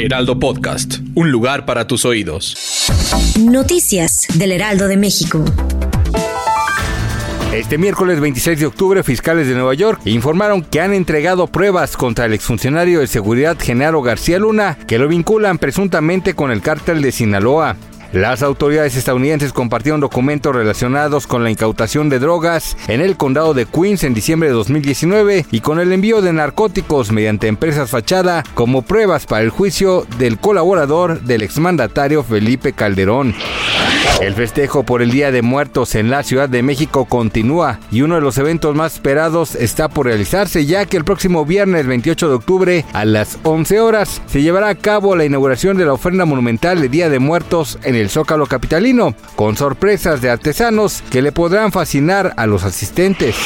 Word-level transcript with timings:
Heraldo 0.00 0.38
Podcast, 0.38 0.98
un 1.16 1.32
lugar 1.32 1.66
para 1.66 1.88
tus 1.88 2.04
oídos. 2.04 2.88
Noticias 3.40 4.28
del 4.34 4.52
Heraldo 4.52 4.86
de 4.86 4.96
México. 4.96 5.44
Este 7.52 7.78
miércoles 7.78 8.20
26 8.20 8.60
de 8.60 8.66
octubre, 8.66 9.02
fiscales 9.02 9.48
de 9.48 9.54
Nueva 9.54 9.74
York 9.74 10.02
informaron 10.04 10.62
que 10.62 10.80
han 10.80 10.94
entregado 10.94 11.48
pruebas 11.48 11.96
contra 11.96 12.26
el 12.26 12.32
exfuncionario 12.32 13.00
de 13.00 13.08
seguridad 13.08 13.58
Genaro 13.58 14.00
García 14.00 14.38
Luna, 14.38 14.78
que 14.86 14.98
lo 14.98 15.08
vinculan 15.08 15.58
presuntamente 15.58 16.34
con 16.34 16.52
el 16.52 16.62
cártel 16.62 17.02
de 17.02 17.10
Sinaloa. 17.10 17.74
Las 18.12 18.42
autoridades 18.42 18.96
estadounidenses 18.96 19.52
compartieron 19.52 20.00
documentos 20.00 20.56
relacionados 20.56 21.26
con 21.26 21.44
la 21.44 21.50
incautación 21.50 22.08
de 22.08 22.18
drogas 22.18 22.74
en 22.88 23.02
el 23.02 23.18
condado 23.18 23.52
de 23.52 23.66
Queens 23.66 24.02
en 24.02 24.14
diciembre 24.14 24.48
de 24.48 24.54
2019 24.54 25.44
y 25.50 25.60
con 25.60 25.78
el 25.78 25.92
envío 25.92 26.22
de 26.22 26.32
narcóticos 26.32 27.12
mediante 27.12 27.48
empresas 27.48 27.90
fachada 27.90 28.44
como 28.54 28.80
pruebas 28.80 29.26
para 29.26 29.42
el 29.42 29.50
juicio 29.50 30.06
del 30.18 30.38
colaborador 30.38 31.20
del 31.20 31.42
exmandatario 31.42 32.22
Felipe 32.22 32.72
Calderón. 32.72 33.34
El 34.20 34.34
festejo 34.34 34.82
por 34.82 35.00
el 35.00 35.12
Día 35.12 35.30
de 35.30 35.42
Muertos 35.42 35.94
en 35.94 36.10
la 36.10 36.24
Ciudad 36.24 36.48
de 36.48 36.64
México 36.64 37.04
continúa 37.04 37.78
y 37.92 38.02
uno 38.02 38.16
de 38.16 38.20
los 38.20 38.36
eventos 38.36 38.74
más 38.74 38.94
esperados 38.94 39.54
está 39.54 39.88
por 39.88 40.06
realizarse 40.06 40.66
ya 40.66 40.86
que 40.86 40.96
el 40.96 41.04
próximo 41.04 41.44
viernes 41.44 41.86
28 41.86 42.28
de 42.28 42.34
octubre 42.34 42.84
a 42.92 43.04
las 43.04 43.38
11 43.44 43.78
horas 43.78 44.20
se 44.26 44.42
llevará 44.42 44.70
a 44.70 44.74
cabo 44.74 45.14
la 45.14 45.24
inauguración 45.24 45.76
de 45.76 45.84
la 45.84 45.92
ofrenda 45.92 46.24
monumental 46.24 46.80
de 46.80 46.88
Día 46.88 47.08
de 47.08 47.20
Muertos 47.20 47.78
en 47.84 47.94
el 47.94 48.10
Zócalo 48.10 48.46
Capitalino, 48.46 49.14
con 49.36 49.56
sorpresas 49.56 50.20
de 50.20 50.30
artesanos 50.30 51.02
que 51.10 51.22
le 51.22 51.30
podrán 51.30 51.70
fascinar 51.70 52.34
a 52.36 52.46
los 52.46 52.64
asistentes. 52.64 53.36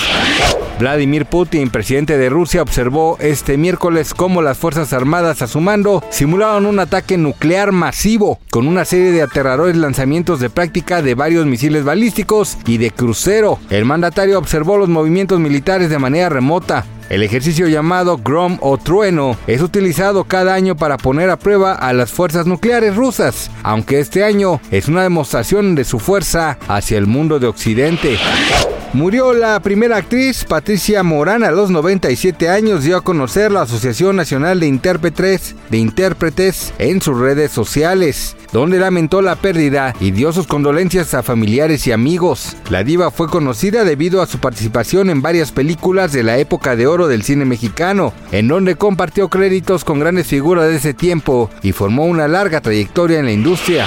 Vladimir 0.78 1.26
Putin, 1.26 1.70
presidente 1.70 2.18
de 2.18 2.28
Rusia, 2.28 2.62
observó 2.62 3.16
este 3.20 3.56
miércoles 3.56 4.14
cómo 4.14 4.42
las 4.42 4.58
Fuerzas 4.58 4.92
Armadas 4.92 5.40
a 5.42 5.46
su 5.46 5.60
mando 5.60 6.02
simularon 6.10 6.66
un 6.66 6.80
ataque 6.80 7.16
nuclear 7.18 7.70
masivo 7.70 8.40
con 8.50 8.66
una 8.66 8.84
serie 8.84 9.12
de 9.12 9.22
aterradores 9.22 9.76
lanzamientos 9.76 10.40
de 10.40 10.50
práctica 10.62 11.02
de 11.02 11.16
varios 11.16 11.44
misiles 11.44 11.82
balísticos 11.82 12.56
y 12.66 12.78
de 12.78 12.92
crucero. 12.92 13.58
El 13.68 13.84
mandatario 13.84 14.38
observó 14.38 14.78
los 14.78 14.88
movimientos 14.88 15.40
militares 15.40 15.90
de 15.90 15.98
manera 15.98 16.28
remota. 16.28 16.84
El 17.10 17.24
ejercicio 17.24 17.66
llamado 17.66 18.16
Grom 18.18 18.58
o 18.60 18.78
Trueno 18.78 19.36
es 19.48 19.60
utilizado 19.60 20.22
cada 20.22 20.54
año 20.54 20.76
para 20.76 20.98
poner 20.98 21.30
a 21.30 21.36
prueba 21.36 21.72
a 21.72 21.92
las 21.92 22.12
fuerzas 22.12 22.46
nucleares 22.46 22.94
rusas, 22.94 23.50
aunque 23.64 23.98
este 23.98 24.22
año 24.22 24.60
es 24.70 24.86
una 24.86 25.02
demostración 25.02 25.74
de 25.74 25.82
su 25.82 25.98
fuerza 25.98 26.58
hacia 26.68 26.96
el 26.96 27.08
mundo 27.08 27.40
de 27.40 27.48
Occidente. 27.48 28.16
Murió 28.94 29.32
la 29.32 29.58
primera 29.60 29.96
actriz, 29.96 30.44
Patricia 30.44 31.02
Morán, 31.02 31.44
a 31.44 31.50
los 31.50 31.70
97 31.70 32.50
años, 32.50 32.84
dio 32.84 32.98
a 32.98 33.00
conocer 33.00 33.50
la 33.50 33.62
Asociación 33.62 34.16
Nacional 34.16 34.60
de 34.60 34.66
Intérpretes, 34.66 35.56
de 35.70 35.78
Intérpretes 35.78 36.74
en 36.78 37.00
sus 37.00 37.18
redes 37.18 37.52
sociales, 37.52 38.36
donde 38.52 38.78
lamentó 38.78 39.22
la 39.22 39.36
pérdida 39.36 39.94
y 39.98 40.10
dio 40.10 40.30
sus 40.34 40.46
condolencias 40.46 41.14
a 41.14 41.22
familiares 41.22 41.86
y 41.86 41.92
amigos. 41.92 42.54
La 42.68 42.84
diva 42.84 43.10
fue 43.10 43.28
conocida 43.28 43.84
debido 43.84 44.20
a 44.20 44.26
su 44.26 44.40
participación 44.40 45.08
en 45.08 45.22
varias 45.22 45.52
películas 45.52 46.12
de 46.12 46.24
la 46.24 46.36
época 46.36 46.76
de 46.76 46.86
oro 46.86 47.08
del 47.08 47.22
cine 47.22 47.46
mexicano, 47.46 48.12
en 48.30 48.46
donde 48.46 48.76
compartió 48.76 49.30
créditos 49.30 49.84
con 49.84 50.00
grandes 50.00 50.26
figuras 50.26 50.68
de 50.68 50.76
ese 50.76 50.92
tiempo 50.92 51.48
y 51.62 51.72
formó 51.72 52.04
una 52.04 52.28
larga 52.28 52.60
trayectoria 52.60 53.20
en 53.20 53.24
la 53.24 53.32
industria. 53.32 53.86